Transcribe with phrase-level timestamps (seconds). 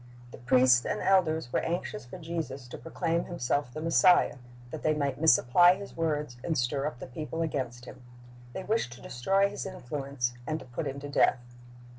[0.31, 4.37] The priests and elders were anxious for Jesus to proclaim Flimself the Messiah,
[4.71, 8.01] that they might misapply His words and stir up the people against Him.
[8.53, 11.43] They wished to destroy His influence and to put Him to death.